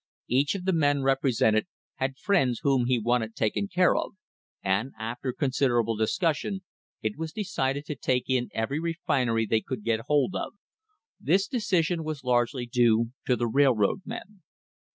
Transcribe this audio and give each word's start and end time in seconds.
Each 0.27 0.55
of 0.55 0.65
the 0.65 0.73
men 0.73 1.03
represented 1.03 1.67
had 1.97 2.17
friends 2.17 2.61
whom 2.63 2.87
he 2.87 2.97
wanted 2.97 3.35
taken 3.35 3.67
care 3.67 3.95
of, 3.95 4.13
and 4.63 4.93
after 4.97 5.31
considerable 5.31 5.95
discussion 5.95 6.61
it 7.03 7.19
was 7.19 7.31
decided 7.31 7.85
to 7.85 7.95
take 7.95 8.27
in 8.27 8.49
every 8.51 8.79
refinery 8.79 9.45
they 9.45 9.61
could 9.61 9.83
get 9.83 10.07
hold 10.07 10.35
of. 10.35 10.53
This 11.19 11.45
decision 11.47 12.03
was 12.03 12.23
largely 12.23 12.65
due 12.65 13.11
to 13.27 13.35
the 13.35 13.45
railroad 13.47 14.01
men. 14.03 14.41